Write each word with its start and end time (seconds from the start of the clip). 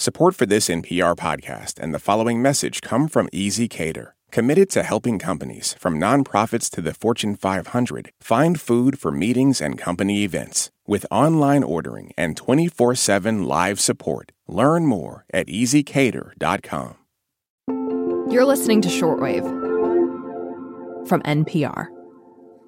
Support 0.00 0.36
for 0.36 0.46
this 0.46 0.68
NPR 0.68 1.16
podcast 1.16 1.80
and 1.80 1.92
the 1.92 1.98
following 1.98 2.40
message 2.40 2.82
come 2.82 3.08
from 3.08 3.26
ezCater, 3.30 4.12
committed 4.30 4.70
to 4.70 4.84
helping 4.84 5.18
companies, 5.18 5.74
from 5.80 5.98
nonprofits 5.98 6.70
to 6.70 6.80
the 6.80 6.94
Fortune 6.94 7.34
500, 7.34 8.12
find 8.20 8.60
food 8.60 8.96
for 8.96 9.10
meetings 9.10 9.60
and 9.60 9.76
company 9.76 10.22
events. 10.22 10.70
With 10.86 11.04
online 11.10 11.64
ordering 11.64 12.12
and 12.16 12.36
24 12.36 12.94
7 12.94 13.42
live 13.42 13.80
support, 13.80 14.30
learn 14.46 14.86
more 14.86 15.24
at 15.34 15.48
ezcater.com. 15.48 16.94
You're 18.30 18.44
listening 18.44 18.80
to 18.82 18.88
Shortwave 18.88 19.48
from 21.08 21.22
NPR. 21.22 21.97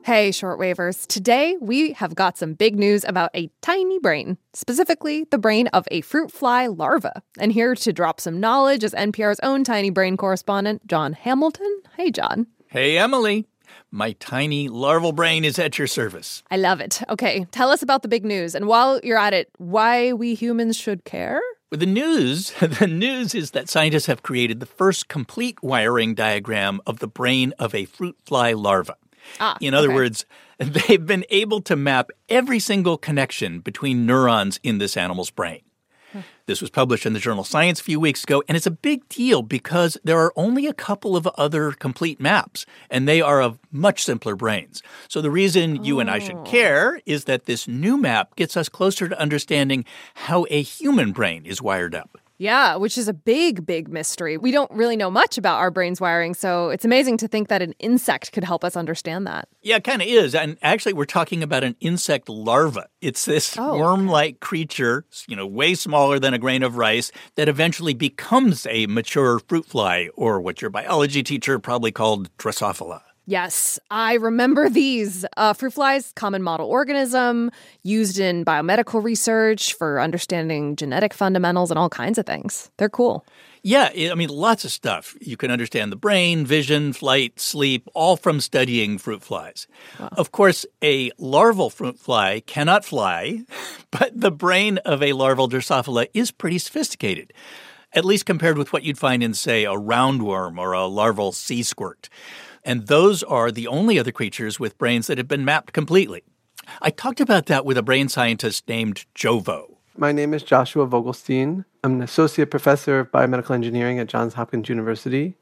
Hey, 0.02 0.30
shortwavers. 0.30 1.06
Today 1.06 1.56
we 1.60 1.92
have 1.92 2.14
got 2.14 2.38
some 2.38 2.54
big 2.54 2.74
news 2.74 3.04
about 3.04 3.30
a 3.34 3.50
tiny 3.60 3.98
brain, 3.98 4.38
specifically 4.54 5.26
the 5.30 5.36
brain 5.36 5.66
of 5.68 5.86
a 5.90 6.00
fruit 6.00 6.32
fly 6.32 6.68
larva. 6.68 7.22
And 7.38 7.52
here 7.52 7.74
to 7.74 7.92
drop 7.92 8.18
some 8.18 8.40
knowledge 8.40 8.82
is 8.82 8.94
NPR's 8.94 9.40
own 9.42 9.62
tiny 9.62 9.90
brain 9.90 10.16
correspondent, 10.16 10.86
Jon 10.86 11.12
Hamilton. 11.12 11.82
Hey, 11.98 12.10
John. 12.10 12.46
Hey, 12.68 12.96
Emily. 12.96 13.46
My 13.90 14.12
tiny 14.12 14.68
larval 14.68 15.12
brain 15.12 15.44
is 15.44 15.58
at 15.58 15.76
your 15.76 15.86
service. 15.86 16.42
I 16.50 16.56
love 16.56 16.80
it. 16.80 17.02
Okay, 17.10 17.44
tell 17.50 17.70
us 17.70 17.82
about 17.82 18.00
the 18.00 18.08
big 18.08 18.24
news. 18.24 18.54
And 18.54 18.66
while 18.66 19.00
you're 19.04 19.18
at 19.18 19.34
it, 19.34 19.50
why 19.58 20.14
we 20.14 20.34
humans 20.34 20.78
should 20.78 21.04
care? 21.04 21.42
The 21.70 21.86
news, 21.86 22.52
the 22.60 22.86
news 22.86 23.34
is 23.34 23.50
that 23.50 23.68
scientists 23.68 24.06
have 24.06 24.22
created 24.22 24.60
the 24.60 24.66
first 24.66 25.08
complete 25.08 25.62
wiring 25.62 26.14
diagram 26.14 26.80
of 26.86 27.00
the 27.00 27.06
brain 27.06 27.52
of 27.58 27.74
a 27.74 27.84
fruit 27.84 28.16
fly 28.24 28.52
larva. 28.54 28.94
Ah, 29.38 29.56
In 29.60 29.74
other 29.74 29.88
okay. 29.88 29.94
words, 29.94 30.26
they've 30.58 31.04
been 31.04 31.24
able 31.30 31.60
to 31.62 31.76
map 31.76 32.10
every 32.28 32.58
single 32.58 32.98
connection 32.98 33.60
between 33.60 34.06
neurons 34.06 34.60
in 34.62 34.78
this 34.78 34.96
animal's 34.96 35.30
brain. 35.30 35.62
This 36.46 36.60
was 36.60 36.70
published 36.70 37.06
in 37.06 37.12
the 37.12 37.20
journal 37.20 37.44
Science 37.44 37.80
a 37.80 37.84
few 37.84 38.00
weeks 38.00 38.24
ago, 38.24 38.42
and 38.48 38.56
it's 38.56 38.66
a 38.66 38.72
big 38.72 39.08
deal 39.08 39.42
because 39.42 39.96
there 40.02 40.18
are 40.18 40.32
only 40.34 40.66
a 40.66 40.74
couple 40.74 41.16
of 41.16 41.28
other 41.38 41.70
complete 41.70 42.18
maps, 42.20 42.66
and 42.90 43.06
they 43.06 43.20
are 43.20 43.40
of 43.40 43.60
much 43.70 44.02
simpler 44.02 44.34
brains. 44.34 44.82
So 45.08 45.20
the 45.20 45.30
reason 45.30 45.84
you 45.84 46.00
and 46.00 46.10
I 46.10 46.18
should 46.18 46.44
care 46.44 47.00
is 47.06 47.26
that 47.26 47.46
this 47.46 47.68
new 47.68 47.96
map 47.96 48.34
gets 48.34 48.56
us 48.56 48.68
closer 48.68 49.08
to 49.08 49.20
understanding 49.20 49.84
how 50.14 50.46
a 50.50 50.60
human 50.60 51.12
brain 51.12 51.46
is 51.46 51.62
wired 51.62 51.94
up. 51.94 52.18
Yeah, 52.40 52.76
which 52.76 52.96
is 52.96 53.06
a 53.06 53.12
big, 53.12 53.66
big 53.66 53.90
mystery. 53.90 54.38
We 54.38 54.50
don't 54.50 54.70
really 54.70 54.96
know 54.96 55.10
much 55.10 55.36
about 55.36 55.58
our 55.58 55.70
brain's 55.70 56.00
wiring, 56.00 56.32
so 56.32 56.70
it's 56.70 56.86
amazing 56.86 57.18
to 57.18 57.28
think 57.28 57.48
that 57.48 57.60
an 57.60 57.74
insect 57.80 58.32
could 58.32 58.44
help 58.44 58.64
us 58.64 58.76
understand 58.76 59.26
that. 59.26 59.46
Yeah, 59.60 59.76
it 59.76 59.84
kind 59.84 60.00
of 60.00 60.08
is. 60.08 60.34
And 60.34 60.56
actually, 60.62 60.94
we're 60.94 61.04
talking 61.04 61.42
about 61.42 61.64
an 61.64 61.76
insect 61.80 62.30
larva. 62.30 62.86
It's 63.02 63.26
this 63.26 63.58
Oh, 63.58 63.78
worm 63.78 64.08
like 64.08 64.40
creature, 64.40 65.04
you 65.28 65.36
know, 65.36 65.46
way 65.46 65.74
smaller 65.74 66.18
than 66.18 66.32
a 66.32 66.38
grain 66.38 66.62
of 66.62 66.76
rice, 66.76 67.12
that 67.34 67.46
eventually 67.46 67.92
becomes 67.92 68.66
a 68.70 68.86
mature 68.86 69.40
fruit 69.40 69.66
fly, 69.66 70.08
or 70.14 70.40
what 70.40 70.62
your 70.62 70.70
biology 70.70 71.22
teacher 71.22 71.58
probably 71.58 71.92
called 71.92 72.34
Drosophila. 72.38 73.02
Yes, 73.30 73.78
I 73.92 74.14
remember 74.14 74.68
these. 74.68 75.24
Uh, 75.36 75.52
fruit 75.52 75.74
flies, 75.74 76.10
common 76.16 76.42
model 76.42 76.66
organism, 76.66 77.52
used 77.84 78.18
in 78.18 78.44
biomedical 78.44 79.04
research 79.04 79.74
for 79.74 80.00
understanding 80.00 80.74
genetic 80.74 81.14
fundamentals 81.14 81.70
and 81.70 81.78
all 81.78 81.88
kinds 81.88 82.18
of 82.18 82.26
things. 82.26 82.72
They're 82.76 82.88
cool. 82.88 83.24
Yeah, 83.62 83.90
I 83.94 84.16
mean, 84.16 84.30
lots 84.30 84.64
of 84.64 84.72
stuff. 84.72 85.16
You 85.20 85.36
can 85.36 85.52
understand 85.52 85.92
the 85.92 85.96
brain, 85.96 86.44
vision, 86.44 86.92
flight, 86.92 87.38
sleep, 87.38 87.86
all 87.94 88.16
from 88.16 88.40
studying 88.40 88.98
fruit 88.98 89.22
flies. 89.22 89.68
Of 90.00 90.32
course, 90.32 90.66
a 90.82 91.12
larval 91.16 91.70
fruit 91.70 92.00
fly 92.00 92.40
cannot 92.40 92.84
fly, 92.84 93.44
but 93.92 94.10
the 94.12 94.32
brain 94.32 94.78
of 94.78 95.04
a 95.04 95.12
larval 95.12 95.48
Drosophila 95.48 96.08
is 96.12 96.32
pretty 96.32 96.58
sophisticated, 96.58 97.32
at 97.92 98.04
least 98.04 98.26
compared 98.26 98.58
with 98.58 98.72
what 98.72 98.82
you'd 98.82 98.98
find 98.98 99.22
in, 99.22 99.34
say, 99.34 99.66
a 99.66 99.74
roundworm 99.74 100.58
or 100.58 100.72
a 100.72 100.86
larval 100.86 101.30
sea 101.30 101.62
squirt. 101.62 102.08
And 102.64 102.86
those 102.86 103.22
are 103.22 103.50
the 103.50 103.66
only 103.66 103.98
other 103.98 104.12
creatures 104.12 104.60
with 104.60 104.78
brains 104.78 105.06
that 105.06 105.18
have 105.18 105.28
been 105.28 105.44
mapped 105.44 105.72
completely. 105.72 106.22
I 106.80 106.90
talked 106.90 107.20
about 107.20 107.46
that 107.46 107.64
with 107.64 107.78
a 107.78 107.82
brain 107.82 108.08
scientist 108.08 108.68
named 108.68 109.06
Jovo. 109.14 109.76
My 109.96 110.12
name 110.12 110.34
is 110.34 110.42
Joshua 110.42 110.86
Vogelstein. 110.86 111.64
I'm 111.82 111.94
an 111.94 112.02
associate 112.02 112.50
professor 112.50 113.00
of 113.00 113.10
biomedical 113.10 113.54
engineering 113.54 113.98
at 113.98 114.08
Johns 114.08 114.34
Hopkins 114.34 114.68
University, 114.68 115.34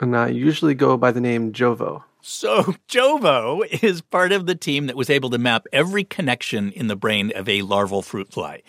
and 0.00 0.16
I 0.16 0.28
usually 0.28 0.74
go 0.74 0.96
by 0.96 1.10
the 1.10 1.20
name 1.20 1.52
Jovo. 1.52 2.04
So, 2.26 2.62
Jovo 2.88 3.66
is 3.82 4.00
part 4.00 4.32
of 4.32 4.46
the 4.46 4.54
team 4.54 4.86
that 4.86 4.96
was 4.96 5.10
able 5.10 5.28
to 5.30 5.38
map 5.38 5.66
every 5.72 6.04
connection 6.04 6.70
in 6.72 6.86
the 6.86 6.96
brain 6.96 7.32
of 7.34 7.48
a 7.48 7.62
larval 7.62 8.00
fruit 8.00 8.32
fly. 8.32 8.62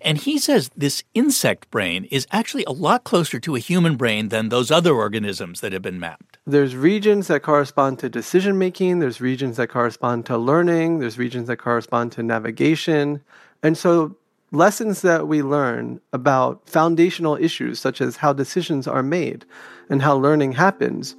And 0.00 0.18
he 0.18 0.38
says 0.38 0.70
this 0.74 1.02
insect 1.12 1.70
brain 1.70 2.04
is 2.10 2.26
actually 2.30 2.64
a 2.64 2.72
lot 2.72 3.04
closer 3.04 3.38
to 3.40 3.56
a 3.56 3.60
human 3.60 3.96
brain 3.96 4.28
than 4.28 4.48
those 4.48 4.70
other 4.70 4.94
organisms 4.94 5.60
that 5.60 5.72
have 5.72 5.82
been 5.82 6.00
mapped. 6.00 6.33
There's 6.46 6.76
regions 6.76 7.28
that 7.28 7.42
correspond 7.42 8.00
to 8.00 8.10
decision 8.10 8.58
making, 8.58 8.98
there's 8.98 9.18
regions 9.18 9.56
that 9.56 9.68
correspond 9.68 10.26
to 10.26 10.36
learning, 10.36 10.98
there's 10.98 11.16
regions 11.16 11.48
that 11.48 11.56
correspond 11.56 12.12
to 12.12 12.22
navigation. 12.22 13.22
And 13.62 13.78
so, 13.78 14.14
lessons 14.52 15.00
that 15.00 15.26
we 15.26 15.42
learn 15.42 16.02
about 16.12 16.68
foundational 16.68 17.36
issues, 17.36 17.80
such 17.80 18.02
as 18.02 18.16
how 18.16 18.34
decisions 18.34 18.86
are 18.86 19.02
made 19.02 19.46
and 19.88 20.02
how 20.02 20.16
learning 20.16 20.52
happens, 20.52 21.16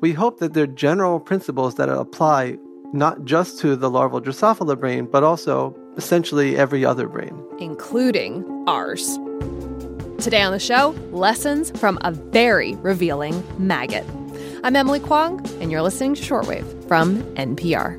we 0.00 0.14
hope 0.14 0.38
that 0.38 0.54
they're 0.54 0.66
general 0.66 1.20
principles 1.20 1.74
that 1.74 1.90
apply 1.90 2.56
not 2.94 3.26
just 3.26 3.58
to 3.60 3.76
the 3.76 3.90
larval 3.90 4.22
Drosophila 4.22 4.80
brain, 4.80 5.04
but 5.04 5.22
also 5.22 5.76
essentially 5.98 6.56
every 6.56 6.82
other 6.82 7.08
brain. 7.08 7.38
including 7.58 8.42
ours. 8.66 9.18
Today 10.18 10.40
on 10.40 10.52
the 10.52 10.58
show, 10.58 10.94
lessons 11.10 11.70
from 11.78 11.98
a 12.02 12.10
very 12.10 12.74
revealing 12.76 13.42
maggot. 13.58 14.06
I'm 14.64 14.76
Emily 14.76 15.00
Kwong, 15.00 15.44
and 15.60 15.72
you're 15.72 15.82
listening 15.82 16.14
to 16.14 16.22
Shortwave 16.22 16.86
from 16.86 17.20
NPR. 17.34 17.98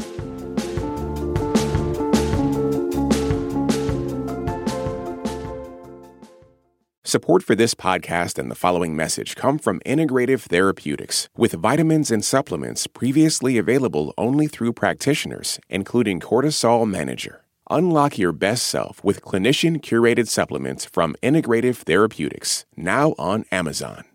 Support 7.04 7.44
for 7.44 7.54
this 7.54 7.76
podcast 7.76 8.40
and 8.40 8.50
the 8.50 8.56
following 8.56 8.96
message 8.96 9.36
come 9.36 9.60
from 9.60 9.82
Integrative 9.82 10.44
Therapeutics, 10.44 11.28
with 11.36 11.52
vitamins 11.52 12.10
and 12.10 12.24
supplements 12.24 12.88
previously 12.88 13.58
available 13.58 14.14
only 14.18 14.48
through 14.48 14.72
practitioners, 14.72 15.60
including 15.70 16.22
Cortisol 16.22 16.90
Manager. 16.90 17.44
Unlock 17.70 18.18
your 18.18 18.32
best 18.32 18.66
self 18.68 19.04
with 19.04 19.22
clinician 19.22 19.82
curated 19.82 20.30
supplements 20.30 20.86
from 20.86 21.16
Integrative 21.22 21.76
Therapeutics, 21.76 22.66
now 22.78 23.16
on 23.20 23.44
Amazon. 23.52 24.06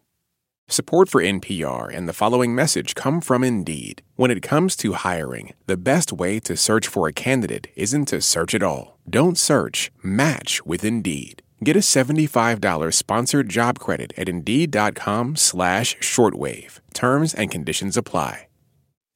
Support 0.70 1.08
for 1.08 1.22
NPR 1.22 1.88
and 1.90 2.06
the 2.06 2.12
following 2.12 2.54
message 2.54 2.94
come 2.94 3.22
from 3.22 3.42
Indeed. 3.42 4.02
When 4.16 4.30
it 4.30 4.42
comes 4.42 4.76
to 4.76 4.92
hiring, 4.92 5.54
the 5.66 5.78
best 5.78 6.12
way 6.12 6.38
to 6.40 6.58
search 6.58 6.86
for 6.86 7.08
a 7.08 7.12
candidate 7.12 7.68
isn't 7.74 8.04
to 8.08 8.20
search 8.20 8.54
at 8.54 8.62
all. 8.62 8.98
Don't 9.08 9.38
search, 9.38 9.90
match 10.02 10.66
with 10.66 10.84
Indeed. 10.84 11.42
Get 11.64 11.74
a 11.74 11.78
$75 11.78 12.92
sponsored 12.92 13.48
job 13.48 13.78
credit 13.78 14.12
at 14.18 14.28
Indeed.com 14.28 15.36
slash 15.36 15.96
shortwave. 16.00 16.80
Terms 16.92 17.32
and 17.32 17.50
conditions 17.50 17.96
apply. 17.96 18.48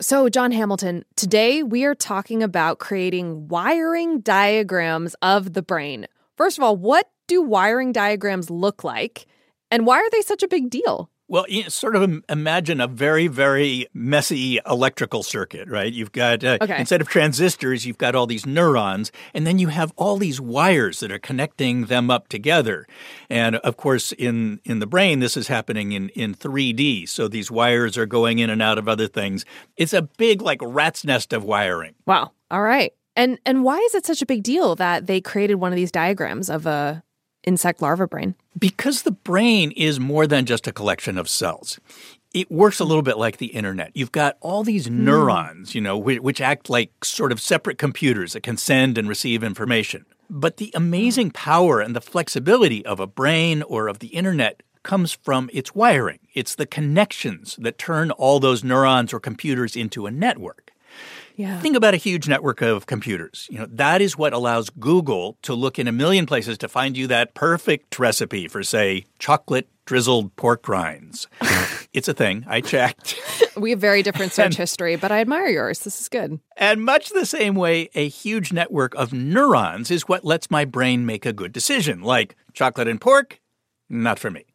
So, 0.00 0.30
Jon 0.30 0.52
Hamilton, 0.52 1.04
today 1.16 1.62
we 1.62 1.84
are 1.84 1.94
talking 1.94 2.42
about 2.42 2.78
creating 2.78 3.48
wiring 3.48 4.20
diagrams 4.20 5.14
of 5.20 5.52
the 5.52 5.62
brain. 5.62 6.06
First 6.38 6.56
of 6.56 6.64
all, 6.64 6.76
what 6.76 7.10
do 7.26 7.42
wiring 7.42 7.92
diagrams 7.92 8.48
look 8.48 8.84
like? 8.84 9.26
And 9.70 9.86
why 9.86 9.98
are 9.98 10.10
they 10.10 10.22
such 10.22 10.42
a 10.42 10.48
big 10.48 10.70
deal? 10.70 11.10
Well, 11.32 11.46
you 11.48 11.70
sort 11.70 11.96
of 11.96 12.22
imagine 12.28 12.78
a 12.78 12.86
very, 12.86 13.26
very 13.26 13.86
messy 13.94 14.60
electrical 14.66 15.22
circuit, 15.22 15.66
right? 15.66 15.90
You've 15.90 16.12
got, 16.12 16.44
uh, 16.44 16.58
Okay. 16.60 16.78
instead 16.78 17.00
of 17.00 17.08
transistors, 17.08 17.86
you've 17.86 17.96
got 17.96 18.14
all 18.14 18.26
these 18.26 18.44
neurons, 18.44 19.10
and 19.32 19.46
then 19.46 19.58
you 19.58 19.68
have 19.68 19.94
all 19.96 20.18
these 20.18 20.42
wires 20.42 21.00
that 21.00 21.10
are 21.10 21.18
connecting 21.18 21.86
them 21.86 22.10
up 22.10 22.28
together. 22.28 22.86
And 23.30 23.56
of 23.56 23.78
course, 23.78 24.12
in, 24.12 24.60
in 24.64 24.80
the 24.80 24.86
brain, 24.86 25.20
this 25.20 25.34
is 25.38 25.48
happening 25.48 25.92
in, 25.92 26.10
in 26.10 26.34
3D. 26.34 27.08
So 27.08 27.28
these 27.28 27.50
wires 27.50 27.96
are 27.96 28.04
going 28.04 28.38
in 28.38 28.50
and 28.50 28.60
out 28.60 28.76
of 28.76 28.86
other 28.86 29.08
things. 29.08 29.46
It's 29.78 29.94
a 29.94 30.02
big, 30.02 30.42
like, 30.42 30.60
rat's 30.62 31.02
nest 31.02 31.32
of 31.32 31.44
wiring. 31.44 31.94
Wow. 32.04 32.32
All 32.50 32.60
right. 32.60 32.92
And 33.16 33.38
and 33.46 33.64
why 33.64 33.78
is 33.78 33.94
it 33.94 34.04
such 34.04 34.20
a 34.20 34.26
big 34.26 34.42
deal 34.42 34.74
that 34.76 35.06
they 35.06 35.22
created 35.22 35.54
one 35.54 35.72
of 35.72 35.76
these 35.76 35.90
diagrams 35.90 36.50
of 36.50 36.66
a 36.66 37.02
insect 37.44 37.80
larva 37.80 38.06
brain? 38.06 38.34
Because 38.58 39.02
the 39.02 39.12
brain 39.12 39.70
is 39.72 39.98
more 39.98 40.26
than 40.26 40.46
just 40.46 40.66
a 40.66 40.72
collection 40.72 41.18
of 41.18 41.28
cells. 41.28 41.78
It 42.34 42.50
works 42.50 42.80
a 42.80 42.84
little 42.84 43.02
bit 43.02 43.18
like 43.18 43.36
the 43.36 43.46
internet. 43.46 43.90
You've 43.94 44.12
got 44.12 44.36
all 44.40 44.62
these 44.62 44.86
hmm. 44.86 45.04
neurons, 45.04 45.74
you 45.74 45.80
know, 45.80 45.98
which, 45.98 46.20
which 46.20 46.40
act 46.40 46.70
like 46.70 47.04
sort 47.04 47.32
of 47.32 47.40
separate 47.40 47.78
computers 47.78 48.32
that 48.32 48.42
can 48.42 48.56
send 48.56 48.96
and 48.98 49.08
receive 49.08 49.42
information. 49.42 50.06
But 50.30 50.56
the 50.56 50.72
amazing 50.74 51.28
hmm. 51.28 51.34
power 51.34 51.80
and 51.80 51.94
the 51.94 52.00
flexibility 52.00 52.84
of 52.86 53.00
a 53.00 53.06
brain 53.06 53.62
or 53.62 53.88
of 53.88 53.98
the 53.98 54.08
internet 54.08 54.62
comes 54.82 55.12
from 55.12 55.48
its 55.52 55.74
wiring. 55.74 56.18
It's 56.34 56.54
the 56.54 56.66
connections 56.66 57.56
that 57.60 57.78
turn 57.78 58.10
all 58.10 58.40
those 58.40 58.64
neurons 58.64 59.12
or 59.12 59.20
computers 59.20 59.76
into 59.76 60.06
a 60.06 60.10
network. 60.10 60.71
Yeah. 61.36 61.58
Think 61.60 61.76
about 61.76 61.94
a 61.94 61.96
huge 61.96 62.28
network 62.28 62.60
of 62.60 62.86
computers. 62.86 63.48
You 63.50 63.60
know, 63.60 63.66
that 63.70 64.02
is 64.02 64.16
what 64.16 64.32
allows 64.32 64.70
Google 64.70 65.38
to 65.42 65.54
look 65.54 65.78
in 65.78 65.88
a 65.88 65.92
million 65.92 66.26
places 66.26 66.58
to 66.58 66.68
find 66.68 66.96
you 66.96 67.06
that 67.06 67.34
perfect 67.34 67.98
recipe 67.98 68.48
for 68.48 68.62
say 68.62 69.06
chocolate 69.18 69.68
drizzled 69.84 70.34
pork 70.36 70.68
rinds. 70.68 71.26
it's 71.92 72.08
a 72.08 72.14
thing. 72.14 72.44
I 72.46 72.60
checked. 72.60 73.16
We 73.56 73.70
have 73.70 73.80
very 73.80 74.02
different 74.02 74.32
search 74.32 74.54
history, 74.54 74.96
but 74.96 75.10
I 75.10 75.20
admire 75.20 75.48
yours. 75.48 75.80
This 75.80 76.00
is 76.00 76.08
good. 76.08 76.38
And 76.56 76.84
much 76.84 77.10
the 77.10 77.26
same 77.26 77.54
way, 77.54 77.90
a 77.94 78.08
huge 78.08 78.52
network 78.52 78.94
of 78.94 79.12
neurons 79.12 79.90
is 79.90 80.08
what 80.08 80.24
lets 80.24 80.50
my 80.50 80.64
brain 80.64 81.04
make 81.04 81.26
a 81.26 81.32
good 81.32 81.52
decision, 81.52 82.02
like 82.02 82.36
chocolate 82.52 82.88
and 82.88 83.00
pork, 83.00 83.40
not 83.88 84.18
for 84.18 84.30
me. 84.30 84.51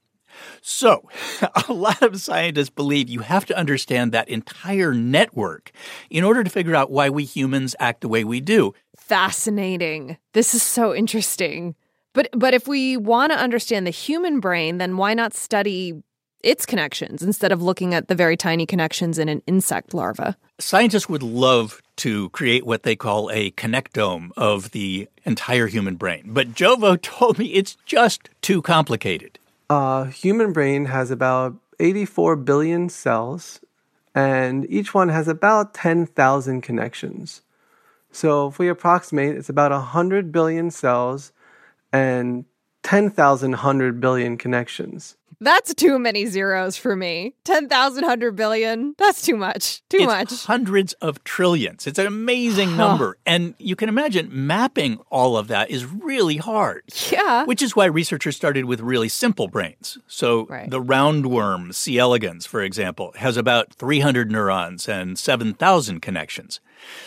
So, 0.62 1.10
a 1.68 1.74
lot 1.74 2.02
of 2.02 2.20
scientists 2.20 2.70
believe 2.70 3.10
you 3.10 3.20
have 3.20 3.46
to 3.46 3.58
understand 3.58 4.12
that 4.12 4.30
entire 4.30 4.94
network 4.94 5.72
in 6.10 6.24
order 6.24 6.44
to 6.44 6.50
figure 6.50 6.76
out 6.76 6.92
why 6.92 7.10
we 7.10 7.24
humans 7.24 7.76
act 7.80 8.02
the 8.02 8.08
way 8.08 8.24
we 8.24 8.42
do. 8.42 8.74
Fascinating. 8.96 10.18
This 10.34 10.54
is 10.54 10.64
so 10.64 10.94
interesting. 10.94 11.76
But 12.14 12.30
but 12.34 12.54
if 12.54 12.68
we 12.68 12.98
want 12.98 13.32
to 13.32 13.38
understand 13.38 13.86
the 13.86 13.92
human 13.92 14.40
brain, 14.40 14.80
then 14.80 14.98
why 14.98 15.14
not 15.14 15.34
study 15.34 16.02
its 16.44 16.66
connections 16.66 17.22
instead 17.22 17.52
of 17.52 17.62
looking 17.62 17.94
at 17.94 18.08
the 18.08 18.16
very 18.16 18.38
tiny 18.38 18.66
connections 18.66 19.20
in 19.20 19.30
an 19.30 19.42
insect 19.48 19.94
larva? 19.94 20.38
Scientists 20.60 21.10
would 21.10 21.24
love 21.24 21.82
to 21.98 22.30
create 22.30 22.66
what 22.66 22.84
they 22.84 22.96
call 22.96 23.30
a 23.32 23.52
connectome 23.52 24.30
of 24.38 24.72
the 24.72 25.08
entire 25.26 25.68
human 25.68 25.96
brain. 25.96 26.24
But 26.28 26.54
Jovo 26.54 27.00
told 27.02 27.38
me 27.38 27.48
it's 27.48 27.78
just 27.86 28.30
too 28.42 28.62
complicated. 28.62 29.40
A 29.70 30.06
human 30.06 30.54
brain 30.54 30.86
has 30.86 31.12
about 31.12 31.56
84 31.80 32.38
billion 32.38 32.88
cells, 32.88 33.60
and 34.16 34.66
each 34.70 34.94
one 34.94 35.10
has 35.10 35.28
about 35.28 35.74
10,000 35.74 36.62
connections. 36.62 37.42
So 38.12 38.48
if 38.48 38.60
we 38.60 38.70
approximate, 38.70 39.36
it's 39.36 39.50
about 39.50 39.72
100 39.72 40.32
billion 40.32 40.72
cells 40.72 41.34
and 41.92 42.46
10,000 42.88 43.52
100 43.52 44.00
billion 44.00 44.38
connections. 44.38 45.18
That's 45.42 45.74
too 45.76 46.00
many 46.00 46.26
zeros 46.26 46.78
for 46.78 46.96
me. 46.96 47.36
10,000, 47.44 48.02
100 48.02 48.36
billion. 48.36 48.96
That's 48.98 49.22
too 49.22 49.36
much. 49.36 49.84
Too 49.90 49.98
it's 49.98 50.06
much. 50.08 50.46
hundreds 50.46 50.94
of 50.94 51.22
trillions. 51.26 51.86
It's 51.86 52.00
an 52.00 52.08
amazing 52.08 52.78
number. 52.78 53.18
And 53.26 53.54
you 53.60 53.76
can 53.76 53.90
imagine 53.90 54.30
mapping 54.32 55.00
all 55.12 55.36
of 55.38 55.50
that 55.50 55.70
is 55.70 55.86
really 55.86 56.38
hard. 56.38 56.84
Yeah. 57.12 57.44
Which 57.46 57.62
is 57.62 57.76
why 57.76 57.86
researchers 57.86 58.36
started 58.38 58.66
with 58.66 58.80
really 58.80 59.10
simple 59.10 59.48
brains. 59.50 59.98
So 60.08 60.46
Right. 60.48 60.70
the 60.70 60.82
roundworm, 60.82 61.76
C. 61.76 62.00
elegans, 62.00 62.46
for 62.48 62.62
example, 62.64 63.14
has 63.18 63.36
about 63.38 63.74
300 63.74 64.32
neurons 64.32 64.88
and 64.88 65.20
7,000 65.20 66.00
connections. 66.00 66.62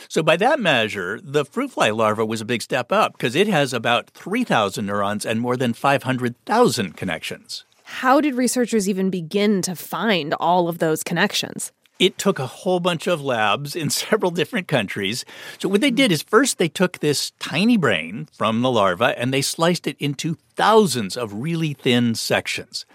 So 0.08 0.22
by 0.22 0.36
that 0.36 0.60
measure, 0.60 1.20
the 1.22 1.44
fruit 1.44 1.72
fly 1.72 1.90
larva 1.90 2.24
was 2.24 2.40
a 2.40 2.44
big 2.44 2.62
step 2.62 2.92
up 2.92 3.12
because 3.12 3.34
it 3.34 3.48
has 3.48 3.72
about 3.72 4.10
3,000 4.10 4.86
neurons 4.86 5.24
and 5.24 5.40
more 5.40 5.56
than 5.56 5.72
500,000 5.72 6.96
connections. 6.96 7.64
How 7.84 8.20
did 8.20 8.34
researchers 8.34 8.88
even 8.88 9.10
begin 9.10 9.62
to 9.62 9.74
find 9.74 10.34
all 10.34 10.68
of 10.68 10.78
those 10.78 11.02
connections? 11.02 11.72
It 11.98 12.16
took 12.16 12.38
a 12.38 12.46
whole 12.46 12.80
bunch 12.80 13.06
of 13.06 13.20
labs 13.20 13.76
in 13.76 13.90
several 13.90 14.30
different 14.30 14.68
countries. 14.68 15.24
So, 15.58 15.68
what 15.68 15.82
they 15.82 15.90
did 15.90 16.10
is 16.10 16.22
first 16.22 16.58
they 16.58 16.68
took 16.68 17.00
this 17.00 17.32
tiny 17.38 17.76
brain 17.76 18.28
from 18.32 18.62
the 18.62 18.70
larva 18.70 19.18
and 19.18 19.34
they 19.34 19.42
sliced 19.42 19.86
it 19.86 19.96
into 19.98 20.38
thousands 20.56 21.16
of 21.16 21.34
really 21.34 21.74
thin 21.74 22.14
sections. 22.14 22.86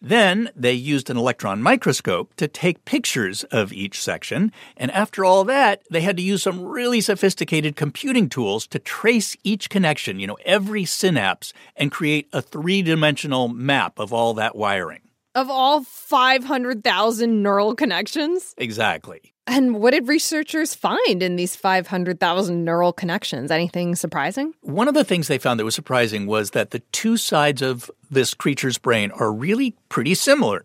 Then 0.00 0.50
they 0.54 0.74
used 0.74 1.10
an 1.10 1.16
electron 1.16 1.60
microscope 1.60 2.34
to 2.36 2.46
take 2.46 2.84
pictures 2.84 3.42
of 3.44 3.72
each 3.72 4.00
section. 4.00 4.52
And 4.76 4.92
after 4.92 5.24
all 5.24 5.42
that, 5.44 5.82
they 5.90 6.02
had 6.02 6.16
to 6.18 6.22
use 6.22 6.42
some 6.42 6.64
really 6.64 7.00
sophisticated 7.00 7.74
computing 7.74 8.28
tools 8.28 8.66
to 8.68 8.78
trace 8.78 9.36
each 9.42 9.68
connection, 9.68 10.20
you 10.20 10.28
know, 10.28 10.38
every 10.44 10.84
synapse, 10.84 11.52
and 11.76 11.90
create 11.90 12.28
a 12.32 12.40
three 12.40 12.82
dimensional 12.82 13.48
map 13.48 13.98
of 13.98 14.12
all 14.12 14.34
that 14.34 14.54
wiring. 14.54 15.00
Of 15.38 15.48
all 15.50 15.84
500,000 15.84 17.42
neural 17.44 17.76
connections? 17.76 18.56
Exactly. 18.58 19.34
And 19.46 19.76
what 19.76 19.92
did 19.92 20.08
researchers 20.08 20.74
find 20.74 21.22
in 21.22 21.36
these 21.36 21.54
500,000 21.54 22.64
neural 22.64 22.92
connections? 22.92 23.52
Anything 23.52 23.94
surprising? 23.94 24.52
One 24.62 24.88
of 24.88 24.94
the 24.94 25.04
things 25.04 25.28
they 25.28 25.38
found 25.38 25.60
that 25.60 25.64
was 25.64 25.76
surprising 25.76 26.26
was 26.26 26.50
that 26.50 26.72
the 26.72 26.80
two 26.90 27.16
sides 27.16 27.62
of 27.62 27.88
this 28.10 28.34
creature's 28.34 28.78
brain 28.78 29.12
are 29.12 29.30
really 29.32 29.76
pretty 29.88 30.14
similar. 30.16 30.64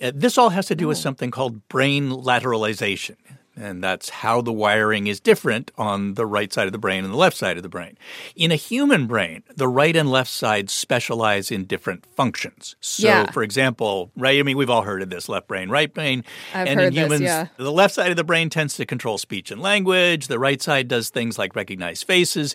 Uh, 0.00 0.12
This 0.14 0.38
all 0.38 0.48
has 0.48 0.64
to 0.68 0.74
do 0.74 0.88
with 0.88 0.96
something 0.96 1.30
called 1.30 1.68
brain 1.68 2.08
lateralization. 2.08 3.16
And 3.58 3.82
that's 3.82 4.10
how 4.10 4.42
the 4.42 4.52
wiring 4.52 5.06
is 5.06 5.18
different 5.18 5.70
on 5.78 6.12
the 6.14 6.26
right 6.26 6.52
side 6.52 6.66
of 6.66 6.72
the 6.72 6.78
brain 6.78 7.04
and 7.04 7.12
the 7.12 7.16
left 7.16 7.36
side 7.36 7.56
of 7.56 7.62
the 7.62 7.70
brain. 7.70 7.96
In 8.34 8.52
a 8.52 8.56
human 8.56 9.06
brain, 9.06 9.44
the 9.54 9.66
right 9.66 9.96
and 9.96 10.10
left 10.10 10.30
sides 10.30 10.74
specialize 10.74 11.50
in 11.50 11.64
different 11.64 12.04
functions. 12.14 12.76
So, 12.80 13.08
Yeah. 13.08 13.30
for 13.30 13.42
example, 13.42 14.10
right, 14.14 14.38
I 14.38 14.42
mean, 14.42 14.58
we've 14.58 14.68
all 14.68 14.82
heard 14.82 15.00
of 15.00 15.08
this 15.08 15.26
left 15.28 15.48
brain, 15.48 15.70
right 15.70 15.92
brain. 15.92 16.22
I've 16.52 16.68
and 16.68 16.80
heard 16.80 16.88
in 16.88 16.94
this, 16.94 17.02
humans, 17.04 17.22
yeah. 17.22 17.46
the 17.56 17.72
left 17.72 17.94
side 17.94 18.10
of 18.10 18.16
the 18.18 18.24
brain 18.24 18.50
tends 18.50 18.74
to 18.76 18.84
control 18.84 19.16
speech 19.16 19.50
and 19.50 19.62
language. 19.62 20.26
The 20.26 20.38
right 20.38 20.60
side 20.60 20.86
does 20.86 21.08
things 21.08 21.38
like 21.38 21.56
recognize 21.56 22.02
faces. 22.02 22.54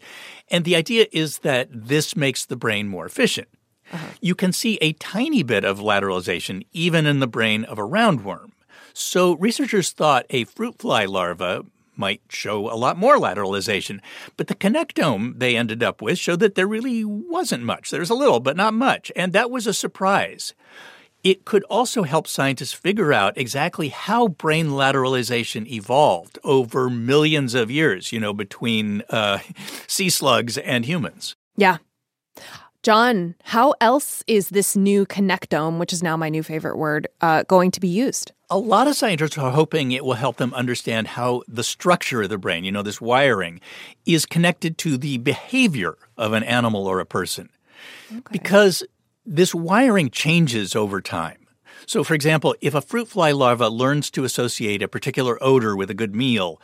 And 0.49 0.65
the 0.65 0.75
idea 0.75 1.07
is 1.11 1.39
that 1.39 1.67
this 1.71 2.15
makes 2.15 2.45
the 2.45 2.55
brain 2.55 2.87
more 2.87 3.07
efficient. 3.07 3.47
Uh-huh. 3.91 4.07
You 4.21 4.35
can 4.35 4.53
see 4.53 4.77
a 4.81 4.93
tiny 4.93 5.43
bit 5.43 5.65
of 5.65 5.79
lateralization 5.79 6.63
even 6.71 7.05
in 7.05 7.19
the 7.19 7.27
brain 7.27 7.63
of 7.65 7.77
a 7.79 7.81
roundworm. 7.81 8.50
So 8.93 9.35
researchers 9.37 9.91
thought 9.91 10.25
a 10.29 10.45
fruit 10.45 10.77
fly 10.79 11.05
larva 11.05 11.65
might 11.95 12.21
show 12.29 12.71
a 12.71 12.75
lot 12.75 12.97
more 12.97 13.17
lateralization, 13.17 13.99
but 14.37 14.47
the 14.47 14.55
connectome 14.55 15.37
they 15.39 15.55
ended 15.55 15.83
up 15.83 16.01
with 16.01 16.17
showed 16.17 16.39
that 16.39 16.55
there 16.55 16.67
really 16.67 17.03
wasn't 17.05 17.63
much. 17.63 17.91
There's 17.91 18.09
a 18.09 18.15
little, 18.15 18.39
but 18.39 18.57
not 18.57 18.73
much, 18.73 19.11
and 19.15 19.33
that 19.33 19.51
was 19.51 19.67
a 19.67 19.73
surprise. 19.73 20.53
It 21.23 21.45
could 21.45 21.63
also 21.65 22.01
help 22.01 22.27
scientists 22.27 22.73
figure 22.73 23.13
out 23.13 23.37
exactly 23.37 23.89
how 23.89 24.27
brain 24.27 24.69
lateralization 24.69 25.67
evolved 25.67 26.39
over 26.43 26.89
millions 26.89 27.53
of 27.53 27.69
years, 27.69 28.11
you 28.11 28.19
know, 28.19 28.33
between 28.33 29.03
uh, 29.09 29.39
sea 29.87 30.09
slugs 30.09 30.57
and 30.57 30.85
humans. 30.85 31.35
Yeah. 31.55 31.77
Jon, 32.83 33.35
how 33.43 33.75
else 33.79 34.23
is 34.25 34.49
this 34.49 34.75
new 34.75 35.05
connectome, 35.05 35.77
which 35.77 35.93
is 35.93 36.01
now 36.01 36.17
my 36.17 36.29
new 36.29 36.41
favorite 36.41 36.77
word, 36.77 37.07
uh, 37.21 37.43
going 37.43 37.69
to 37.69 37.79
be 37.79 37.87
used? 37.87 38.31
A 38.49 38.57
lot 38.57 38.87
of 38.87 38.95
scientists 38.95 39.37
are 39.37 39.51
hoping 39.51 39.91
it 39.91 40.03
will 40.03 40.15
help 40.15 40.37
them 40.37 40.51
understand 40.55 41.09
how 41.09 41.43
the 41.47 41.63
structure 41.63 42.23
of 42.23 42.29
the 42.29 42.39
brain, 42.39 42.63
you 42.63 42.71
know, 42.71 42.81
this 42.81 42.99
wiring, 42.99 43.61
is 44.07 44.25
connected 44.25 44.79
to 44.79 44.97
the 44.97 45.19
behavior 45.19 45.95
of 46.17 46.33
an 46.33 46.43
animal 46.43 46.87
or 46.87 46.99
a 46.99 47.05
person. 47.05 47.49
Because 48.31 48.83
this 49.27 49.53
wiring 49.53 50.09
changes 50.09 50.75
over 50.75 51.01
time. 51.01 51.37
So, 51.85 52.03
for 52.03 52.15
example, 52.15 52.55
if 52.61 52.73
a 52.73 52.81
fruit 52.81 53.07
fly 53.07 53.31
larva 53.31 53.69
learns 53.69 54.09
to 54.11 54.23
associate 54.23 54.81
a 54.81 54.87
particular 54.87 55.37
odor 55.39 55.75
with 55.75 55.91
a 55.91 55.95
good 55.95 56.15
meal, 56.15 56.59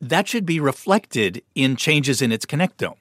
that 0.00 0.26
should 0.26 0.46
be 0.46 0.58
reflected 0.58 1.42
in 1.54 1.76
changes 1.76 2.20
in 2.20 2.32
its 2.32 2.44
connectome. 2.44 2.96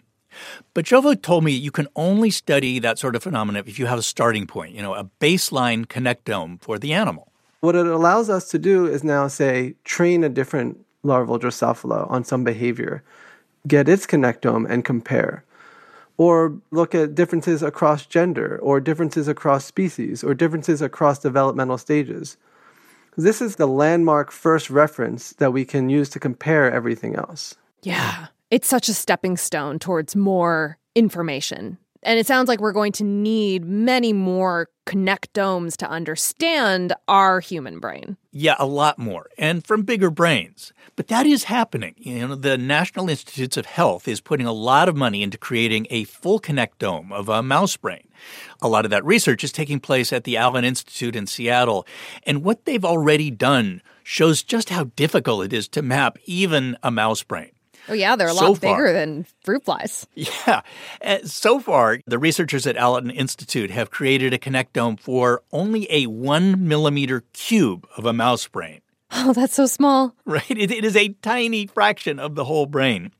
But 0.74 0.86
Jovo 0.86 1.19
told 1.19 1.43
me 1.43 1.51
you 1.51 1.71
can 1.71 1.88
only 1.95 2.29
study 2.29 2.79
that 2.79 3.00
sort 3.00 3.15
of 3.15 3.24
phenomenon 3.24 3.63
if 3.67 3.79
you 3.79 3.86
have 3.86 4.00
a 4.00 4.03
starting 4.03 4.48
point, 4.48 4.75
you 4.75 4.81
know, 4.81 4.93
a 4.93 5.09
baseline 5.19 5.86
connectome 5.86 6.62
for 6.62 6.77
the 6.79 6.93
animal. 6.93 7.31
What 7.62 7.75
it 7.75 7.86
allows 7.86 8.29
us 8.29 8.50
to 8.51 8.59
do 8.59 8.86
is 8.86 9.03
now 9.03 9.27
say 9.27 9.75
train 9.83 10.24
a 10.24 10.29
different 10.29 10.86
larval 11.03 11.39
Drosophila 11.39 12.09
on 12.09 12.24
some 12.24 12.43
behavior, 12.43 13.03
get 13.67 13.89
its 13.89 14.05
connectome 14.05 14.69
and 14.69 14.86
compare. 14.86 15.43
Or 16.17 16.57
look 16.71 16.93
at 16.93 17.15
differences 17.15 17.63
across 17.63 18.05
gender, 18.05 18.59
or 18.62 18.81
differences 18.81 19.29
across 19.29 19.63
species, 19.63 20.21
or 20.21 20.33
differences 20.33 20.81
across 20.81 21.19
developmental 21.19 21.77
stages. 21.77 22.36
This 23.15 23.41
is 23.41 23.55
the 23.55 23.67
landmark 23.67 24.31
first 24.31 24.69
reference 24.69 25.31
that 25.33 25.53
we 25.53 25.63
can 25.63 25.89
use 25.89 26.09
to 26.09 26.19
compare 26.19 26.69
everything 26.69 27.15
else. 27.15 27.55
Yeah. 27.83 28.27
It's 28.51 28.68
such 28.68 28.89
a 28.89 28.96
stepping 28.96 29.38
stone 29.38 29.77
towards 29.77 30.15
more 30.15 30.79
information. 30.96 31.77
And 32.01 32.18
it 32.18 32.25
sounds 32.25 32.48
like 32.48 32.60
we're 32.60 32.72
going 32.72 32.94
to 32.94 33.03
need 33.03 33.63
many 33.63 34.12
more 34.12 34.70
connectomes 34.88 35.77
to 35.77 35.88
understand 35.88 36.94
our 37.08 37.41
human 37.41 37.79
brain. 37.79 38.18
Yeah, 38.32 38.56
a 38.58 38.65
lot 38.65 38.98
more, 38.98 39.29
and 39.38 39.63
from 39.63 39.84
bigger 39.84 40.10
brains. 40.10 40.74
But 40.96 41.10
that 41.10 41.27
is 41.27 41.44
happening. 41.44 41.94
You 41.98 42.27
know, 42.27 42.36
the 42.36 42.58
National 42.58 43.08
Institutes 43.08 43.56
of 43.56 43.68
Health 43.68 44.08
is 44.08 44.20
putting 44.20 44.48
a 44.48 44.53
lot 44.53 44.89
of 44.89 44.96
money 44.96 45.22
into 45.22 45.38
creating 45.38 45.86
a 45.91 46.06
full 46.06 46.39
connectome 46.39 47.12
of 47.12 47.29
a 47.29 47.44
mouse 47.44 47.77
brain. 47.77 48.08
A 48.62 48.68
lot 48.68 48.86
of 48.86 48.91
that 48.91 49.06
research 49.06 49.44
is 49.44 49.51
taking 49.51 49.79
place 49.79 50.12
at 50.12 50.24
the 50.24 50.38
Allen 50.38 50.65
Institute 50.65 51.15
in 51.15 51.27
Seattle, 51.27 51.86
and 52.24 52.44
what 52.44 52.65
they've 52.65 52.86
already 52.86 53.29
done 53.29 53.84
shows 54.03 54.41
just 54.41 54.70
how 54.70 54.86
difficult 54.96 55.46
it 55.46 55.53
is 55.53 55.68
to 55.68 55.84
map 55.84 56.18
even 56.25 56.77
a 56.82 56.89
mouse 56.89 57.22
brain. 57.22 57.51
Oh, 57.88 57.93
yeah, 57.93 58.15
they're 58.15 58.27
a 58.27 58.33
So 58.33 58.51
lot 58.51 58.57
far. 58.59 58.75
bigger 58.77 58.93
than 58.93 59.25
fruit 59.43 59.63
flies. 59.65 60.05
Yeah. 60.15 60.62
Uh, 61.03 61.17
So 61.24 61.59
far, 61.59 62.00
the 62.05 62.19
researchers 62.19 62.67
at 62.67 62.77
Allen 62.77 63.09
Institute 63.09 63.71
have 63.71 63.89
created 63.89 64.33
a 64.33 64.38
connectome 64.38 65.00
for 65.00 65.41
only 65.51 65.88
a 65.91 66.05
one 66.07 66.67
millimeter 66.67 67.24
cube 67.33 67.88
of 67.98 68.05
a 68.05 68.13
mouse 68.13 68.48
brain. 68.48 68.81
Oh, 69.12 69.33
that's 69.33 69.55
so 69.55 69.65
small. 69.65 70.13
Right? 70.25 70.50
It, 70.51 70.71
it 70.71 70.86
is 70.86 70.95
a 70.95 71.09
tiny 71.21 71.65
fraction 71.67 72.19
of 72.19 72.36
the 72.36 72.45
whole 72.45 72.65
brain. 72.67 73.12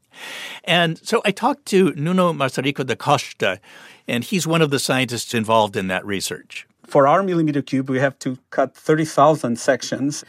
And 0.66 0.98
so 1.00 1.22
I 1.26 1.32
talked 1.32 1.66
to 1.68 1.94
Nuno 1.96 2.34
Maçarico 2.34 2.86
da 2.86 2.96
Costa, 2.96 3.60
and 4.08 4.24
he's 4.24 4.46
one 4.46 4.62
of 4.62 4.70
the 4.70 4.80
scientists 4.80 5.34
involved 5.34 5.76
in 5.78 5.88
that 5.88 6.06
research. 6.06 6.68
For 6.86 7.08
our 7.08 7.24
millimeter 7.24 7.62
cube, 7.62 7.90
we 7.90 8.00
have 8.00 8.18
to 8.20 8.38
cut 8.50 8.76
30,000 8.76 9.58
sections. 9.60 10.24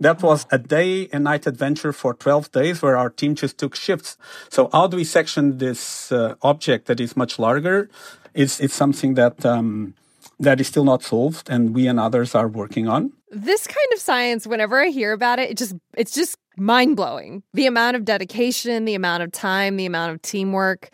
That 0.00 0.22
was 0.22 0.46
a 0.50 0.58
day 0.58 1.08
and 1.12 1.24
night 1.24 1.46
adventure 1.46 1.92
for 1.92 2.14
12 2.14 2.52
days 2.52 2.82
where 2.82 2.96
our 2.96 3.10
team 3.10 3.34
just 3.34 3.58
took 3.58 3.74
shifts. 3.74 4.16
So 4.50 4.68
how 4.72 4.86
do 4.86 4.96
we 4.96 5.04
section 5.04 5.58
this 5.58 6.10
uh, 6.10 6.34
object 6.42 6.86
that 6.86 7.00
is 7.00 7.16
much 7.16 7.38
larger? 7.38 7.88
It's, 8.34 8.60
it's 8.60 8.74
something 8.74 9.14
that, 9.14 9.46
um, 9.46 9.94
that 10.40 10.60
is 10.60 10.66
still 10.66 10.84
not 10.84 11.02
solved 11.02 11.48
and 11.48 11.74
we 11.74 11.86
and 11.86 12.00
others 12.00 12.34
are 12.34 12.48
working 12.48 12.88
on. 12.88 13.12
This 13.30 13.66
kind 13.66 13.88
of 13.92 14.00
science, 14.00 14.46
whenever 14.46 14.80
I 14.80 14.88
hear 14.88 15.12
about 15.12 15.38
it, 15.38 15.50
it 15.50 15.56
just 15.56 15.74
it's 15.96 16.12
just 16.12 16.36
mind 16.56 16.96
blowing. 16.96 17.42
The 17.52 17.66
amount 17.66 17.96
of 17.96 18.04
dedication, 18.04 18.84
the 18.84 18.94
amount 18.94 19.22
of 19.22 19.32
time, 19.32 19.76
the 19.76 19.86
amount 19.86 20.12
of 20.12 20.22
teamwork. 20.22 20.90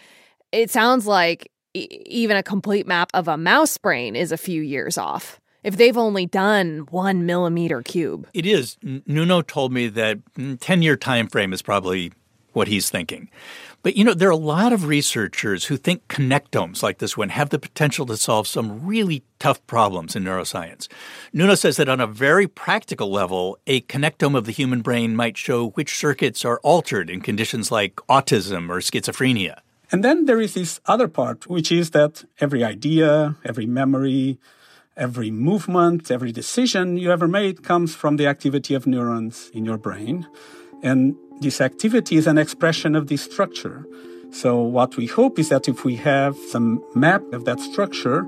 It 0.53 0.71
sounds 0.71 1.07
like 1.07 1.51
e- 1.75 1.89
even 2.07 2.37
a 2.37 2.43
complete 2.43 2.87
map 2.87 3.11
of 3.15 3.29
a 3.29 3.37
mouse 3.37 3.77
brain 3.77 4.17
is 4.17 4.33
a 4.33 4.39
few 4.39 4.63
years 4.63 4.97
off. 4.97 5.39
If 5.63 5.77
they've 5.77 5.97
only 5.97 6.27
done 6.27 6.87
one 6.91 7.27
millimeter 7.27 7.83
cube, 7.83 8.29
it 8.33 8.47
is. 8.47 8.79
Nuno 8.83 9.43
told 9.43 9.73
me 9.73 9.89
that 9.89 10.19
mm, 10.35 10.59
ten 10.61 10.83
year 10.83 10.97
time 10.97 11.27
frame 11.27 11.53
is 11.53 11.63
probably 11.63 12.13
what 12.53 12.69
he's 12.69 12.91
thinking. 12.91 13.31
But 13.83 13.97
you 13.97 14.05
know, 14.05 14.13
there 14.15 14.29
are 14.29 14.33
a 14.33 14.37
lot 14.37 14.73
of 14.73 14.87
researchers 14.87 15.65
who 15.65 15.77
think 15.77 16.07
connectomes 16.09 16.83
like 16.83 16.99
this 16.99 17.17
one 17.17 17.31
have 17.31 17.51
the 17.51 17.59
potential 17.59 18.05
to 18.07 18.17
solve 18.17 18.47
some 18.47 18.87
really 18.87 19.23
tough 19.39 19.65
problems 19.67 20.15
in 20.15 20.25
neuroscience. 20.25 20.89
Nuno 21.33 21.55
says 21.55 21.77
that 21.77 21.89
on 21.89 22.01
a 22.01 22.07
very 22.07 22.47
practical 22.47 23.11
level, 23.11 23.59
a 23.67 23.81
connectome 23.83 24.37
of 24.37 24.45
the 24.45 24.53
human 24.53 24.83
brain 24.83 25.17
might 25.17 25.39
show 25.39 25.71
which 25.71 25.97
circuits 25.97 26.45
are 26.45 26.61
altered 26.63 27.09
in 27.09 27.21
conditions 27.21 27.71
like 27.71 27.97
autism 28.09 28.69
or 28.69 28.81
schizophrenia. 28.81 29.61
And 29.93 30.05
then 30.05 30.27
there 30.27 30.41
is 30.41 30.55
this 30.55 30.81
other 30.87 31.09
part, 31.09 31.49
which 31.49 31.73
is 31.73 31.91
that 31.91 32.25
every 32.39 32.63
idea, 32.63 33.37
every 33.45 33.67
memory, 33.67 34.39
every 35.01 35.31
movement, 35.31 36.11
every 36.11 36.31
decision 36.31 36.97
you 36.97 37.11
ever 37.11 37.27
made 37.27 37.65
comes 37.65 37.97
from 37.97 38.17
the 38.17 38.27
activity 38.27 38.75
of 38.75 38.87
neurons 38.87 39.51
in 39.55 39.65
your 39.65 39.79
brain. 39.79 40.29
And 40.83 41.17
this 41.41 41.61
activity 41.61 42.17
is 42.17 42.27
an 42.27 42.37
expression 42.37 42.95
of 42.95 43.09
this 43.09 43.23
structure. 43.23 43.87
So 44.31 44.61
what 44.61 44.97
we 44.97 45.07
hope 45.07 45.39
is 45.39 45.49
that 45.49 45.69
if 45.69 45.85
we 45.85 45.97
have 45.97 46.37
some 46.37 46.85
map 46.95 47.23
of 47.33 47.47
that 47.47 47.59
structure, 47.59 48.25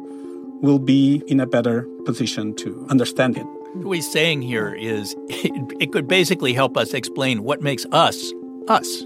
we'll 0.62 0.78
be 0.78 1.22
in 1.26 1.38
a 1.38 1.46
better 1.46 1.82
position 2.04 2.54
to 2.56 2.86
understand 2.88 3.36
it. 3.36 3.46
What 3.74 3.92
he's 3.92 4.10
saying 4.10 4.42
here 4.42 4.74
is 4.74 5.14
it, 5.28 5.76
it 5.80 5.92
could 5.92 6.08
basically 6.08 6.54
help 6.54 6.76
us 6.76 6.94
explain 6.94 7.44
what 7.44 7.60
makes 7.60 7.86
us 7.92 8.32
us. 8.68 9.04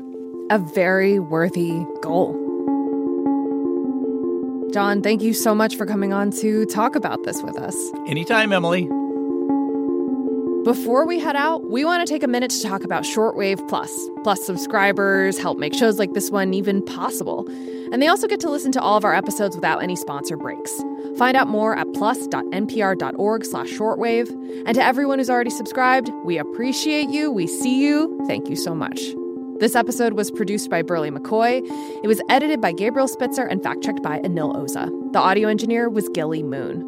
A 0.51 0.59
very 0.59 1.19
worthy 1.19 1.85
goal. 2.01 2.46
Jon, 4.77 5.01
thank 5.01 5.23
you 5.23 5.33
so 5.33 5.55
much 5.55 5.75
for 5.75 5.87
coming 5.87 6.13
on 6.13 6.31
to 6.33 6.67
talk 6.67 6.97
about 6.97 7.23
this 7.23 7.43
with 7.43 7.57
us. 7.57 7.75
Anytime, 8.07 8.53
Emily. 8.53 8.83
Before 10.65 11.07
we 11.07 11.19
head 11.19 11.35
out, 11.35 11.71
we 11.71 11.83
want 11.83 12.07
to 12.07 12.13
take 12.13 12.23
a 12.23 12.29
minute 12.29 12.51
to 12.51 12.63
talk 12.63 12.85
about 12.85 13.05
Shortwave 13.05 13.67
Plus. 13.71 14.11
Plus 14.23 14.45
subscribers 14.45 15.39
help 15.39 15.57
make 15.57 15.73
shows 15.73 15.99
like 15.99 16.13
this 16.13 16.31
one 16.31 16.53
even 16.53 16.85
possible. 16.85 17.49
And 17.91 18.03
they 18.03 18.09
also 18.09 18.29
get 18.29 18.39
to 18.41 18.51
listen 18.51 18.71
to 18.73 18.81
all 18.83 18.99
of 18.99 19.05
our 19.07 19.15
episodes 19.15 19.57
without 19.57 19.83
any 19.83 19.97
sponsor 19.97 20.37
breaks. 20.37 20.83
Find 21.17 21.39
out 21.39 21.49
more 21.49 21.75
at 21.75 21.91
plus.npr.org 21.95 23.45
slash 23.47 23.69
shortwave. 23.69 24.29
And 24.67 24.75
to 24.75 24.85
everyone 24.85 25.21
who's 25.21 25.31
already 25.31 25.49
subscribed, 25.49 26.11
we 26.23 26.37
appreciate 26.37 27.09
you. 27.09 27.33
We 27.33 27.47
see 27.47 27.81
you. 27.83 28.23
Thank 28.27 28.51
you 28.51 28.57
so 28.57 28.75
much. 28.75 29.01
This 29.59 29.75
episode 29.75 30.13
was 30.13 30.31
produced 30.31 30.69
by 30.69 30.83
Berly 30.83 31.11
McCoy. 31.11 31.63
It 32.05 32.07
was 32.07 32.21
edited 32.29 32.61
by 32.61 32.73
Gabriel 32.73 33.09
Spitzer 33.09 33.45
and 33.45 33.63
fact-checked 33.63 34.03
by 34.03 34.19
Anil 34.19 34.55
Oza. 34.55 34.91
The 35.13 35.19
audio 35.19 35.49
engineer 35.49 35.89
was 35.89 36.11
Gilly 36.11 36.43
Moon. 36.43 36.81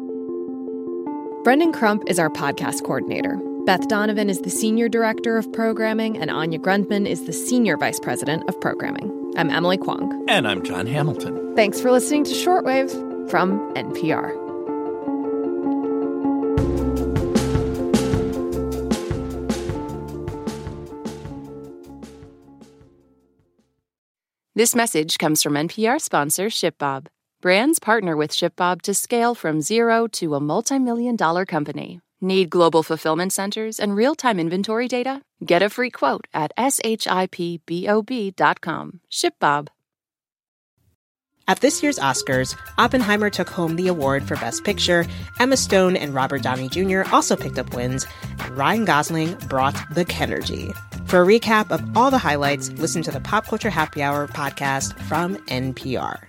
Brendan 1.43 1.73
Crump 1.73 2.03
is 2.05 2.19
our 2.19 2.29
podcast 2.29 2.83
coordinator. 2.83 3.39
Beth 3.65 3.87
Donovan 3.87 4.29
is 4.29 4.41
the 4.41 4.51
Senior 4.51 4.87
Director 4.87 5.37
of 5.37 5.51
Programming, 5.51 6.15
and 6.17 6.29
Anya 6.29 6.59
Grundmann 6.59 7.07
is 7.07 7.25
the 7.25 7.33
Senior 7.33 7.75
Vice 7.75 7.99
President 7.99 8.47
of 8.47 8.59
Programming. 8.61 9.33
I'm 9.35 9.49
Emily 9.49 9.77
Kwong. 9.77 10.25
And 10.29 10.47
I'm 10.47 10.61
Jon 10.63 10.85
Hamilton. 10.85 11.55
Thanks 11.55 11.81
for 11.81 11.91
listening 11.91 12.23
to 12.25 12.31
Shortwave 12.31 12.91
from 13.31 13.73
NPR. 13.73 14.48
This 24.59 24.75
message 24.75 25.17
comes 25.19 25.41
from 25.41 25.53
NPR 25.53 26.01
sponsor 26.01 26.47
ShipBob. 26.47 27.07
Brands 27.41 27.79
partner 27.79 28.17
with 28.17 28.29
ShipBob 28.29 28.81
to 28.81 28.93
scale 28.93 29.33
from 29.33 29.61
zero 29.61 30.05
to 30.07 30.35
a 30.35 30.41
multi 30.41 30.77
million 30.77 31.15
dollar 31.15 31.45
company 31.45 32.01
Need 32.19 32.49
global 32.49 32.83
fulfillment 32.83 33.31
centers 33.31 33.79
and 33.79 33.95
real 33.95 34.15
time 34.15 34.37
inventory 34.37 34.89
data? 34.89 35.21
Get 35.45 35.61
a 35.61 35.69
free 35.69 35.89
quote 35.89 36.27
at 36.33 36.51
shipbob.com. 36.57 37.39
ShipBob. 39.09 39.67
At 41.47 41.61
this 41.61 41.81
year's 41.81 41.99
Oscars, 41.99 42.53
Oppenheimer 42.77 43.29
took 43.29 43.47
home 43.47 43.77
the 43.77 43.87
award 43.87 44.27
for 44.27 44.35
Best 44.35 44.65
Picture. 44.65 45.05
Emma 45.39 45.55
Stone 45.55 45.95
and 45.95 46.13
Robert 46.13 46.41
Downey 46.41 46.67
Jr. 46.67 47.03
also 47.13 47.37
picked 47.37 47.59
up 47.59 47.73
wins, 47.73 48.05
and 48.39 48.57
Ryan 48.57 48.83
Gosling 48.83 49.35
brought 49.47 49.81
the 49.95 50.03
Kenergy. 50.03 50.75
For 51.09 51.23
a 51.23 51.25
recap 51.25 51.71
of 51.71 51.97
all 51.97 52.11
the 52.11 52.19
highlights, 52.19 52.69
listen 52.73 53.01
to 53.01 53.09
the 53.09 53.19
Pop 53.19 53.47
Culture 53.47 53.71
Happy 53.71 54.03
Hour 54.03 54.27
podcast 54.27 54.93
from 55.07 55.37
NPR. 55.47 56.28